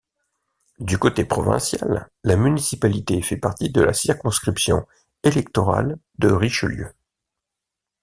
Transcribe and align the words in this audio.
Du 0.79 0.97
côté 0.97 1.25
provincial, 1.25 2.09
la 2.23 2.35
municipalité 2.35 3.21
fait 3.21 3.37
partie 3.37 3.69
de 3.69 3.81
la 3.83 3.93
circonscription 3.93 4.87
électorale 5.23 5.99
de 6.17 6.29
Richelieu. 6.31 6.91